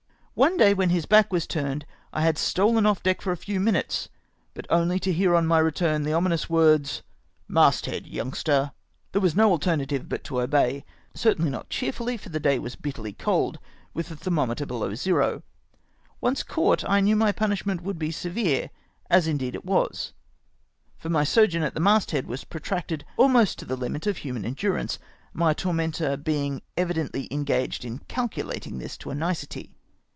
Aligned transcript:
One 0.33 0.57
day, 0.57 0.73
when 0.73 0.89
his 0.89 1.05
back 1.05 1.31
was 1.31 1.45
turned, 1.45 1.85
I 2.13 2.21
had 2.21 2.35
stolen 2.37 2.85
off 2.87 3.03
deck 3.03 3.21
for 3.21 3.31
a 3.31 3.37
few 3.37 3.59
minutes, 3.59 4.09
but 4.55 4.65
only 4.71 4.97
to 5.01 5.13
hear 5.13 5.35
on 5.35 5.45
my 5.45 5.59
return 5.59 6.01
the 6.01 6.13
ominous 6.13 6.49
words, 6.49 7.03
"Mast 7.47 7.85
head, 7.85 8.07
youngster!" 8.07 8.71
There 9.11 9.21
was 9.21 9.35
no 9.35 9.51
alternative 9.51 10.09
but 10.09 10.23
to 10.23 10.41
obey. 10.41 10.83
Certamly 11.13 11.51
not 11.51 11.69
cheer 11.69 11.91
fully— 11.91 12.17
for 12.17 12.29
the 12.29 12.39
day 12.39 12.57
was 12.57 12.75
bitterly 12.77 13.13
cold, 13.13 13.59
with 13.93 14.07
the 14.09 14.15
ther 14.15 14.31
mometer 14.31 14.65
below 14.65 14.95
zero. 14.95 15.43
Once 16.21 16.41
caught, 16.41 16.83
I 16.85 17.01
kncAv 17.01 17.17
my 17.17 17.31
punishment 17.33 17.83
would 17.83 17.99
be 17.99 18.09
severe, 18.09 18.71
as 19.11 19.27
indeed 19.27 19.53
it 19.53 19.65
was, 19.65 20.13
for 20.97 21.09
my 21.09 21.23
sojourn 21.25 21.61
at 21.61 21.75
the 21.75 21.79
mast 21.81 22.11
head 22.11 22.25
was 22.25 22.45
protracted 22.45 23.05
almost 23.15 23.59
to 23.59 23.65
the 23.65 23.75
limit 23.77 24.07
of 24.07 24.17
human 24.19 24.43
endurance, 24.45 24.97
my 25.33 25.53
tormentor 25.53 26.17
being 26.17 26.63
evidently 26.77 27.27
engaged 27.31 27.85
in 27.85 27.99
calculating 28.07 28.79
this 28.79 28.97
to 28.97 29.11
a 29.11 29.13
nicety. 29.13 29.75